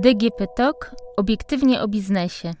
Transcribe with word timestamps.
DGP 0.00 0.46
Talk 0.56 0.94
obiektywnie 1.16 1.82
o 1.82 1.88
biznesie. 1.88 2.54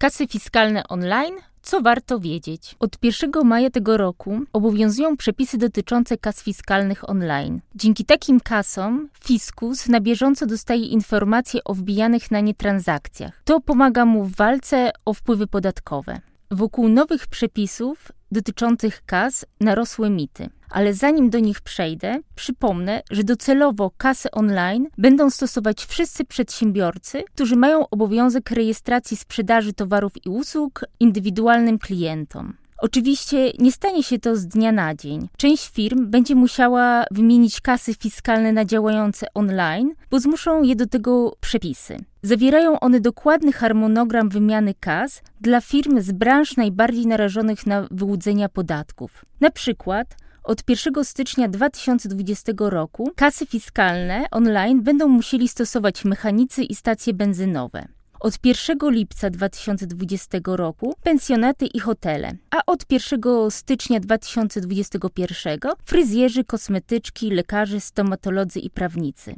Kasy 0.00 0.26
fiskalne 0.26 0.88
online 0.88 1.36
co 1.62 1.80
warto 1.80 2.20
wiedzieć? 2.20 2.76
Od 2.80 2.98
1 3.02 3.30
maja 3.44 3.70
tego 3.70 3.96
roku 3.96 4.40
obowiązują 4.52 5.16
przepisy 5.16 5.58
dotyczące 5.58 6.18
kas 6.18 6.42
fiskalnych 6.42 7.10
online. 7.10 7.60
Dzięki 7.74 8.04
takim 8.04 8.40
kasom 8.40 9.08
fiskus 9.24 9.88
na 9.88 10.00
bieżąco 10.00 10.46
dostaje 10.46 10.86
informacje 10.86 11.64
o 11.64 11.74
wbijanych 11.74 12.30
na 12.30 12.40
nie 12.40 12.54
transakcjach. 12.54 13.42
To 13.44 13.60
pomaga 13.60 14.04
mu 14.04 14.24
w 14.24 14.36
walce 14.36 14.90
o 15.04 15.14
wpływy 15.14 15.46
podatkowe. 15.46 16.20
Wokół 16.50 16.88
nowych 16.88 17.26
przepisów 17.26 18.12
dotyczących 18.32 19.02
kas 19.06 19.44
narosły 19.60 20.10
mity. 20.10 20.48
Ale 20.70 20.94
zanim 20.94 21.30
do 21.30 21.38
nich 21.38 21.60
przejdę, 21.60 22.20
przypomnę, 22.34 23.02
że 23.10 23.24
docelowo 23.24 23.90
kasy 23.96 24.30
online 24.30 24.86
będą 24.98 25.30
stosować 25.30 25.84
wszyscy 25.84 26.24
przedsiębiorcy, 26.24 27.22
którzy 27.34 27.56
mają 27.56 27.88
obowiązek 27.88 28.50
rejestracji 28.50 29.16
sprzedaży 29.16 29.72
towarów 29.72 30.12
i 30.26 30.28
usług 30.28 30.84
indywidualnym 31.00 31.78
klientom. 31.78 32.59
Oczywiście 32.80 33.52
nie 33.58 33.72
stanie 33.72 34.02
się 34.02 34.18
to 34.18 34.36
z 34.36 34.46
dnia 34.46 34.72
na 34.72 34.94
dzień. 34.94 35.28
Część 35.36 35.70
firm 35.70 36.06
będzie 36.06 36.34
musiała 36.34 37.04
wymienić 37.10 37.60
kasy 37.60 37.94
fiskalne 37.94 38.52
na 38.52 38.64
działające 38.64 39.26
online, 39.34 39.94
bo 40.10 40.20
zmuszą 40.20 40.62
je 40.62 40.76
do 40.76 40.86
tego 40.86 41.36
przepisy. 41.40 41.96
Zawierają 42.22 42.80
one 42.80 43.00
dokładny 43.00 43.52
harmonogram 43.52 44.28
wymiany 44.28 44.74
kas 44.80 45.22
dla 45.40 45.60
firm 45.60 46.00
z 46.00 46.12
branż 46.12 46.56
najbardziej 46.56 47.06
narażonych 47.06 47.66
na 47.66 47.86
wyłudzenia 47.90 48.48
podatków. 48.48 49.24
Na 49.40 49.50
przykład 49.50 50.16
od 50.44 50.68
1 50.68 51.04
stycznia 51.04 51.48
2020 51.48 52.52
roku 52.58 53.10
kasy 53.16 53.46
fiskalne 53.46 54.24
online 54.30 54.82
będą 54.82 55.08
musieli 55.08 55.48
stosować 55.48 56.04
mechanicy 56.04 56.62
i 56.62 56.74
stacje 56.74 57.14
benzynowe. 57.14 57.88
Od 58.20 58.38
1 58.44 58.78
lipca 58.90 59.30
2020 59.30 60.38
roku 60.44 60.94
pensjonaty 61.02 61.66
i 61.66 61.80
hotele, 61.80 62.32
a 62.50 62.60
od 62.66 62.92
1 62.92 63.20
stycznia 63.50 64.00
2021 64.00 65.58
fryzjerzy, 65.84 66.44
kosmetyczki, 66.44 67.30
lekarze, 67.30 67.80
stomatolodzy 67.80 68.60
i 68.60 68.70
prawnicy. 68.70 69.34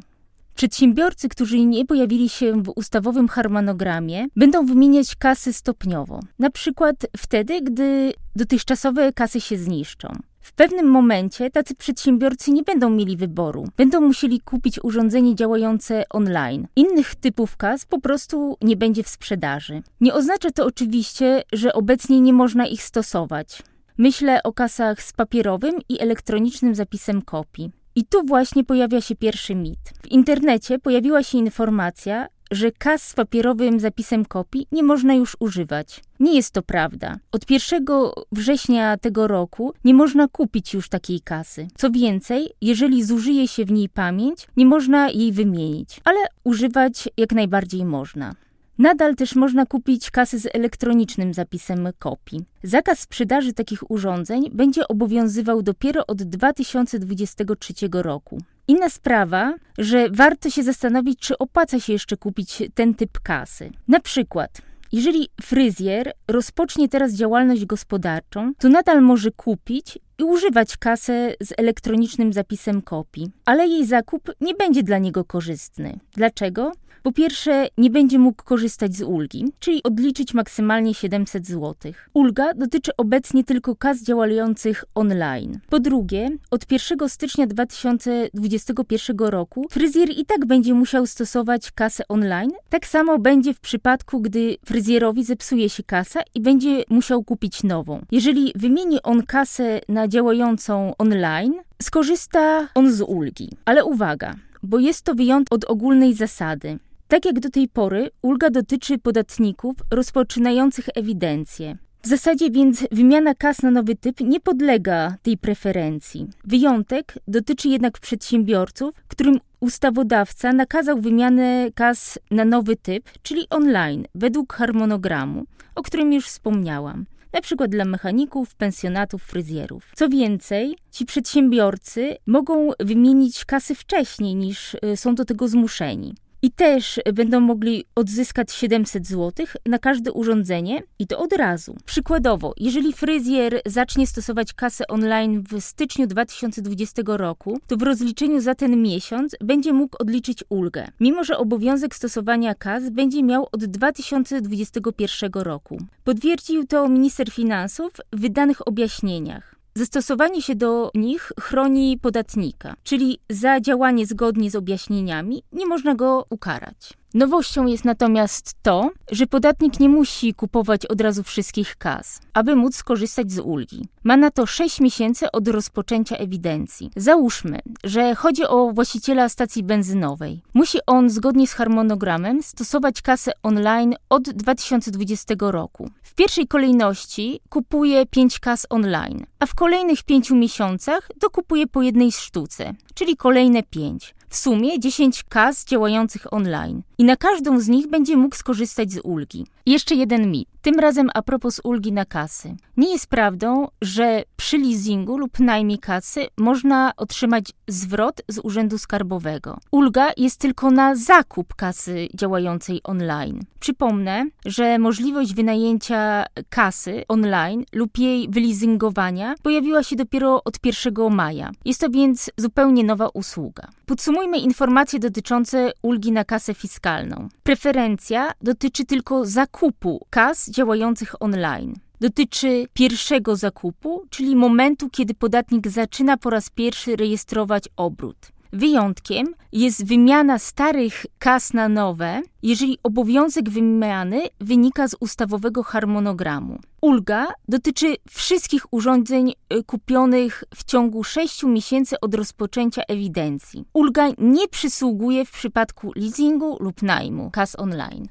Przedsiębiorcy, 0.54 1.28
którzy 1.28 1.66
nie 1.66 1.86
pojawili 1.86 2.28
się 2.28 2.62
w 2.62 2.72
ustawowym 2.76 3.28
harmonogramie, 3.28 4.26
będą 4.36 4.66
wymieniać 4.66 5.14
kasy 5.16 5.52
stopniowo, 5.52 6.20
na 6.38 6.50
przykład 6.50 6.96
wtedy, 7.16 7.60
gdy 7.60 8.12
dotychczasowe 8.36 9.12
kasy 9.12 9.40
się 9.40 9.58
zniszczą. 9.58 10.08
W 10.42 10.52
pewnym 10.52 10.86
momencie 10.86 11.50
tacy 11.50 11.74
przedsiębiorcy 11.74 12.52
nie 12.52 12.62
będą 12.62 12.90
mieli 12.90 13.16
wyboru. 13.16 13.64
Będą 13.76 14.00
musieli 14.00 14.40
kupić 14.40 14.84
urządzenie 14.84 15.34
działające 15.34 16.04
online. 16.10 16.66
Innych 16.76 17.14
typów 17.14 17.56
kas 17.56 17.84
po 17.84 18.00
prostu 18.00 18.56
nie 18.62 18.76
będzie 18.76 19.02
w 19.02 19.08
sprzedaży. 19.08 19.82
Nie 20.00 20.14
oznacza 20.14 20.50
to 20.50 20.66
oczywiście, 20.66 21.42
że 21.52 21.72
obecnie 21.72 22.20
nie 22.20 22.32
można 22.32 22.66
ich 22.66 22.82
stosować. 22.82 23.62
Myślę 23.98 24.42
o 24.42 24.52
kasach 24.52 25.02
z 25.02 25.12
papierowym 25.12 25.74
i 25.88 26.00
elektronicznym 26.00 26.74
zapisem 26.74 27.22
kopii. 27.22 27.70
I 27.94 28.04
tu 28.04 28.22
właśnie 28.26 28.64
pojawia 28.64 29.00
się 29.00 29.16
pierwszy 29.16 29.54
mit. 29.54 29.78
W 30.02 30.06
internecie 30.06 30.78
pojawiła 30.78 31.22
się 31.22 31.38
informacja, 31.38 32.26
że 32.52 32.72
kas 32.72 33.02
z 33.02 33.14
papierowym 33.14 33.80
zapisem 33.80 34.24
kopii 34.24 34.66
nie 34.72 34.82
można 34.82 35.14
już 35.14 35.36
używać. 35.40 36.00
Nie 36.20 36.34
jest 36.34 36.50
to 36.50 36.62
prawda. 36.62 37.16
Od 37.32 37.50
1 37.50 37.84
września 38.32 38.96
tego 38.96 39.28
roku 39.28 39.74
nie 39.84 39.94
można 39.94 40.28
kupić 40.28 40.74
już 40.74 40.88
takiej 40.88 41.20
kasy. 41.20 41.68
Co 41.76 41.90
więcej, 41.90 42.50
jeżeli 42.60 43.04
zużyje 43.04 43.48
się 43.48 43.64
w 43.64 43.72
niej 43.72 43.88
pamięć, 43.88 44.46
nie 44.56 44.66
można 44.66 45.10
jej 45.10 45.32
wymienić, 45.32 46.00
ale 46.04 46.18
używać 46.44 47.08
jak 47.16 47.32
najbardziej 47.32 47.84
można. 47.84 48.34
Nadal 48.78 49.14
też 49.14 49.34
można 49.34 49.66
kupić 49.66 50.10
kasy 50.10 50.38
z 50.38 50.48
elektronicznym 50.54 51.34
zapisem 51.34 51.88
kopii. 51.98 52.44
Zakaz 52.62 52.98
sprzedaży 52.98 53.52
takich 53.52 53.90
urządzeń 53.90 54.50
będzie 54.52 54.88
obowiązywał 54.88 55.62
dopiero 55.62 56.06
od 56.06 56.22
2023 56.22 57.74
roku. 57.92 58.38
Inna 58.68 58.88
sprawa, 58.88 59.54
że 59.78 60.08
warto 60.10 60.50
się 60.50 60.62
zastanowić, 60.62 61.18
czy 61.18 61.38
opłaca 61.38 61.80
się 61.80 61.92
jeszcze 61.92 62.16
kupić 62.16 62.62
ten 62.74 62.94
typ 62.94 63.20
kasy. 63.20 63.70
Na 63.88 64.00
przykład, 64.00 64.62
jeżeli 64.92 65.28
fryzjer 65.42 66.12
rozpocznie 66.28 66.88
teraz 66.88 67.12
działalność 67.12 67.64
gospodarczą, 67.64 68.52
to 68.58 68.68
nadal 68.68 69.02
może 69.02 69.30
kupić 69.30 69.98
i 70.18 70.24
używać 70.24 70.76
kasę 70.76 71.34
z 71.40 71.52
elektronicznym 71.56 72.32
zapisem 72.32 72.82
kopii, 72.82 73.30
ale 73.44 73.66
jej 73.66 73.86
zakup 73.86 74.30
nie 74.40 74.54
będzie 74.54 74.82
dla 74.82 74.98
niego 74.98 75.24
korzystny. 75.24 75.98
Dlaczego? 76.14 76.72
Po 77.02 77.12
pierwsze, 77.12 77.68
nie 77.78 77.90
będzie 77.90 78.18
mógł 78.18 78.44
korzystać 78.44 78.96
z 78.96 79.02
ulgi, 79.02 79.52
czyli 79.58 79.82
odliczyć 79.82 80.34
maksymalnie 80.34 80.94
700 80.94 81.46
zł. 81.46 81.92
Ulga 82.14 82.54
dotyczy 82.54 82.90
obecnie 82.96 83.44
tylko 83.44 83.76
kas 83.76 84.02
działających 84.02 84.84
online. 84.94 85.58
Po 85.68 85.80
drugie, 85.80 86.28
od 86.50 86.72
1 86.72 87.08
stycznia 87.08 87.46
2021 87.46 89.16
roku 89.18 89.66
fryzjer 89.70 90.10
i 90.10 90.26
tak 90.26 90.46
będzie 90.46 90.74
musiał 90.74 91.06
stosować 91.06 91.70
kasę 91.70 92.08
online. 92.08 92.50
Tak 92.68 92.86
samo 92.86 93.18
będzie 93.18 93.54
w 93.54 93.60
przypadku, 93.60 94.20
gdy 94.20 94.56
fryzjerowi 94.66 95.24
zepsuje 95.24 95.68
się 95.68 95.82
kasa 95.82 96.20
i 96.34 96.40
będzie 96.40 96.84
musiał 96.90 97.24
kupić 97.24 97.62
nową. 97.62 98.04
Jeżeli 98.12 98.52
wymieni 98.54 99.02
on 99.02 99.22
kasę 99.22 99.80
na 99.88 100.08
działającą 100.12 100.92
online, 100.98 101.54
skorzysta 101.82 102.68
on 102.74 102.92
z 102.92 103.00
ulgi. 103.00 103.48
Ale 103.64 103.84
uwaga, 103.84 104.34
bo 104.62 104.78
jest 104.78 105.02
to 105.02 105.14
wyjątek 105.14 105.52
od 105.52 105.64
ogólnej 105.64 106.14
zasady. 106.14 106.78
Tak 107.08 107.24
jak 107.24 107.40
do 107.40 107.50
tej 107.50 107.68
pory, 107.68 108.10
ulga 108.22 108.50
dotyczy 108.50 108.98
podatników 108.98 109.76
rozpoczynających 109.90 110.88
ewidencję. 110.94 111.76
W 112.02 112.06
zasadzie 112.06 112.50
więc 112.50 112.86
wymiana 112.92 113.34
kas 113.34 113.62
na 113.62 113.70
nowy 113.70 113.96
typ 113.96 114.20
nie 114.20 114.40
podlega 114.40 115.16
tej 115.22 115.38
preferencji. 115.38 116.28
Wyjątek 116.44 117.14
dotyczy 117.28 117.68
jednak 117.68 117.98
przedsiębiorców, 117.98 118.94
którym 119.08 119.40
ustawodawca 119.60 120.52
nakazał 120.52 121.00
wymianę 121.00 121.68
kas 121.74 122.18
na 122.30 122.44
nowy 122.44 122.76
typ, 122.76 123.04
czyli 123.22 123.46
online, 123.50 124.04
według 124.14 124.52
harmonogramu, 124.52 125.44
o 125.74 125.82
którym 125.82 126.12
już 126.12 126.26
wspomniałam 126.26 127.04
na 127.32 127.40
przykład 127.40 127.70
dla 127.70 127.84
mechaników, 127.84 128.54
pensjonatów, 128.54 129.22
fryzjerów. 129.22 129.92
Co 129.96 130.08
więcej, 130.08 130.76
ci 130.90 131.06
przedsiębiorcy 131.06 132.16
mogą 132.26 132.70
wymienić 132.80 133.44
kasy 133.44 133.74
wcześniej 133.74 134.34
niż 134.34 134.74
y, 134.74 134.96
są 134.96 135.14
do 135.14 135.24
tego 135.24 135.48
zmuszeni 135.48 136.14
i 136.42 136.50
też 136.50 137.00
będą 137.14 137.40
mogli 137.40 137.84
odzyskać 137.94 138.52
700 138.52 139.06
zł 139.06 139.46
na 139.66 139.78
każde 139.78 140.12
urządzenie 140.12 140.82
i 140.98 141.06
to 141.06 141.18
od 141.18 141.32
razu. 141.32 141.76
Przykładowo, 141.84 142.54
jeżeli 142.56 142.92
fryzjer 142.92 143.60
zacznie 143.66 144.06
stosować 144.06 144.52
kasę 144.52 144.86
online 144.86 145.44
w 145.50 145.60
styczniu 145.60 146.06
2020 146.06 147.02
roku, 147.06 147.58
to 147.66 147.76
w 147.76 147.82
rozliczeniu 147.82 148.40
za 148.40 148.54
ten 148.54 148.82
miesiąc 148.82 149.36
będzie 149.40 149.72
mógł 149.72 149.96
odliczyć 150.00 150.44
ulgę, 150.48 150.88
mimo 151.00 151.24
że 151.24 151.38
obowiązek 151.38 151.94
stosowania 151.94 152.54
kas 152.54 152.90
będzie 152.90 153.22
miał 153.22 153.48
od 153.52 153.64
2021 153.64 155.30
roku. 155.34 155.78
Potwierdził 156.04 156.66
to 156.66 156.88
minister 156.88 157.30
finansów 157.30 157.92
w 158.12 158.20
wydanych 158.20 158.68
objaśnieniach. 158.68 159.61
Zastosowanie 159.74 160.42
się 160.42 160.54
do 160.54 160.90
nich 160.94 161.32
chroni 161.40 161.98
podatnika, 161.98 162.74
czyli 162.82 163.18
za 163.30 163.60
działanie 163.60 164.06
zgodnie 164.06 164.50
z 164.50 164.54
objaśnieniami 164.54 165.42
nie 165.52 165.66
można 165.66 165.94
go 165.94 166.26
ukarać. 166.30 167.01
Nowością 167.14 167.66
jest 167.66 167.84
natomiast 167.84 168.54
to, 168.62 168.90
że 169.10 169.26
podatnik 169.26 169.80
nie 169.80 169.88
musi 169.88 170.34
kupować 170.34 170.86
od 170.86 171.00
razu 171.00 171.22
wszystkich 171.22 171.76
kas, 171.76 172.20
aby 172.34 172.56
móc 172.56 172.76
skorzystać 172.76 173.32
z 173.32 173.38
ulgi. 173.38 173.88
Ma 174.04 174.16
na 174.16 174.30
to 174.30 174.46
6 174.46 174.80
miesięcy 174.80 175.30
od 175.30 175.48
rozpoczęcia 175.48 176.16
ewidencji. 176.16 176.90
Załóżmy, 176.96 177.58
że 177.84 178.14
chodzi 178.14 178.44
o 178.44 178.72
właściciela 178.72 179.28
stacji 179.28 179.62
benzynowej. 179.62 180.42
Musi 180.54 180.78
on 180.86 181.10
zgodnie 181.10 181.46
z 181.46 181.52
harmonogramem 181.52 182.42
stosować 182.42 183.02
kasę 183.02 183.32
online 183.42 183.94
od 184.08 184.22
2020 184.22 185.34
roku. 185.40 185.90
W 186.02 186.14
pierwszej 186.14 186.46
kolejności 186.46 187.40
kupuje 187.48 188.06
5 188.06 188.38
kas 188.38 188.66
online, 188.70 189.26
a 189.38 189.46
w 189.46 189.54
kolejnych 189.54 190.02
5 190.02 190.30
miesiącach 190.30 191.08
dokupuje 191.20 191.66
po 191.66 191.82
jednej 191.82 192.12
sztuce, 192.12 192.74
czyli 192.94 193.16
kolejne 193.16 193.62
5. 193.62 194.14
W 194.32 194.36
sumie 194.36 194.80
10 194.80 195.22
kas 195.28 195.64
działających 195.64 196.32
online 196.32 196.82
i 196.98 197.04
na 197.04 197.16
każdą 197.16 197.60
z 197.60 197.68
nich 197.68 197.86
będzie 197.86 198.16
mógł 198.16 198.36
skorzystać 198.36 198.92
z 198.92 199.00
ulgi. 199.04 199.46
Jeszcze 199.66 199.94
jeden 199.94 200.30
mit. 200.30 200.51
Tym 200.62 200.78
razem 200.78 201.10
a 201.14 201.22
propos 201.22 201.60
ulgi 201.64 201.92
na 201.92 202.04
kasy. 202.04 202.56
Nie 202.76 202.92
jest 202.92 203.06
prawdą, 203.06 203.68
że 203.80 204.22
przy 204.36 204.58
leasingu 204.58 205.18
lub 205.18 205.38
najmie 205.40 205.78
kasy 205.78 206.26
można 206.38 206.92
otrzymać 206.96 207.44
zwrot 207.68 208.22
z 208.28 208.38
Urzędu 208.38 208.78
Skarbowego. 208.78 209.58
Ulga 209.70 210.10
jest 210.16 210.40
tylko 210.40 210.70
na 210.70 210.94
zakup 210.94 211.54
kasy 211.54 212.08
działającej 212.14 212.80
online. 212.84 213.40
Przypomnę, 213.60 214.26
że 214.44 214.78
możliwość 214.78 215.34
wynajęcia 215.34 216.24
kasy 216.48 217.04
online 217.08 217.64
lub 217.72 217.98
jej 217.98 218.28
wyleasingowania 218.28 219.34
pojawiła 219.42 219.82
się 219.82 219.96
dopiero 219.96 220.44
od 220.44 220.54
1 220.64 221.10
maja. 221.10 221.50
Jest 221.64 221.80
to 221.80 221.90
więc 221.90 222.30
zupełnie 222.36 222.84
nowa 222.84 223.08
usługa. 223.08 223.68
Podsumujmy 223.86 224.38
informacje 224.38 224.98
dotyczące 224.98 225.70
ulgi 225.82 226.12
na 226.12 226.24
kasę 226.24 226.54
fiskalną. 226.54 227.28
Preferencja 227.42 228.32
dotyczy 228.42 228.84
tylko 228.84 229.26
zakupu 229.26 230.06
kas 230.10 230.51
działających 230.54 231.22
online 231.22 231.74
dotyczy 232.02 232.66
pierwszego 232.72 233.36
zakupu, 233.36 234.02
czyli 234.10 234.36
momentu, 234.36 234.90
kiedy 234.90 235.14
podatnik 235.14 235.68
zaczyna 235.68 236.16
po 236.16 236.30
raz 236.30 236.50
pierwszy 236.50 236.96
rejestrować 236.96 237.68
obrót. 237.76 238.16
Wyjątkiem 238.52 239.26
jest 239.52 239.86
wymiana 239.86 240.38
starych 240.38 241.06
kas 241.18 241.54
na 241.54 241.68
nowe, 241.68 242.22
jeżeli 242.42 242.78
obowiązek 242.82 243.50
wymiany 243.50 244.22
wynika 244.40 244.88
z 244.88 244.96
ustawowego 245.00 245.62
harmonogramu. 245.62 246.58
Ulga 246.80 247.26
dotyczy 247.48 247.96
wszystkich 248.10 248.72
urządzeń 248.72 249.32
y, 249.52 249.64
kupionych 249.64 250.44
w 250.54 250.64
ciągu 250.64 251.04
6 251.04 251.42
miesięcy 251.42 252.00
od 252.00 252.14
rozpoczęcia 252.14 252.82
ewidencji. 252.88 253.64
Ulga 253.72 254.08
nie 254.18 254.48
przysługuje 254.48 255.24
w 255.24 255.30
przypadku 255.30 255.92
leasingu 255.96 256.56
lub 256.60 256.82
najmu 256.82 257.30
kas 257.30 257.58
online. 257.58 258.08